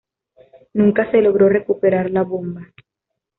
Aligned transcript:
Nunca 0.73 1.11
se 1.11 1.21
logró 1.21 1.47
recuperar 1.47 2.09
la 2.09 2.23
bomba. 2.23 2.73